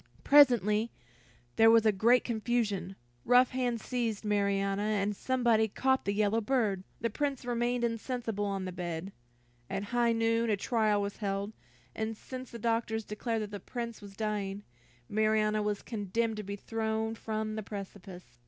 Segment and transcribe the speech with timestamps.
[0.23, 0.89] Presently
[1.57, 6.83] there was a great confusion, rough hands seized Marianna, and somebody caught the yellow bird.
[7.01, 9.11] The Prince remained insensible on the bed.
[9.69, 11.53] At high noon, a trial was held,
[11.93, 14.63] and since the doctors declared that the Prince was dying,
[15.07, 18.39] Marianna was condemned to be thrown from the precipice.